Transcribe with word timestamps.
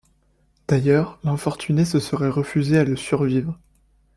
D’ailleurs, 0.67 1.19
l’infortunée 1.23 1.85
se 1.85 1.99
serait 1.99 2.31
refusée 2.31 2.79
à 2.79 2.83
lui 2.83 2.97
survivre. 2.97 3.59